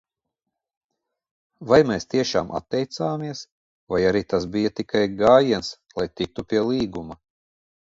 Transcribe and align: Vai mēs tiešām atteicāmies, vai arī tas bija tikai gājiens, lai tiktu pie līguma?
Vai 1.71 1.77
mēs 1.89 2.07
tiešām 2.13 2.49
atteicāmies, 2.61 3.45
vai 3.95 4.01
arī 4.13 4.25
tas 4.35 4.49
bija 4.57 4.73
tikai 4.81 5.05
gājiens, 5.23 5.73
lai 6.03 6.09
tiktu 6.19 6.49
pie 6.51 6.67
līguma? 6.75 7.23